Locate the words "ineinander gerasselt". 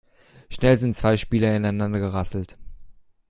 1.55-2.57